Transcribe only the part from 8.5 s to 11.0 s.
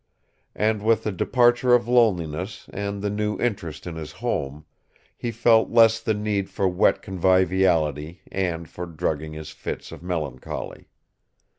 for drugging his fits of melancholy.